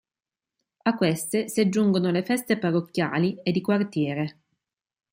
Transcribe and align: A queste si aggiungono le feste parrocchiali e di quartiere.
A 0.83 0.95
queste 0.95 1.47
si 1.47 1.59
aggiungono 1.61 2.09
le 2.09 2.23
feste 2.23 2.57
parrocchiali 2.57 3.37
e 3.43 3.51
di 3.51 3.61
quartiere. 3.61 4.41